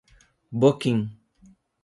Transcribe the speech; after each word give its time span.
Boquim 0.59 0.97